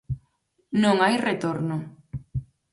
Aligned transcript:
Non 0.83 0.95
hai 1.03 1.15
retorno. 1.29 1.75